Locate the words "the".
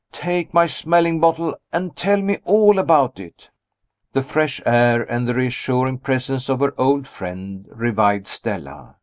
4.13-4.23, 5.27-5.35